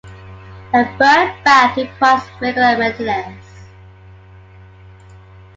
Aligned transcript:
A 0.73 0.83
bird 0.97 1.43
bath 1.43 1.77
requires 1.77 2.23
regular 2.41 2.75
maintenance. 2.75 3.67